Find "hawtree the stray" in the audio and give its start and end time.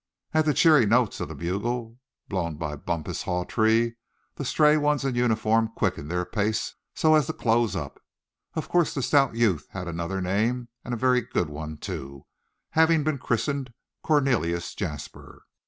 3.21-4.75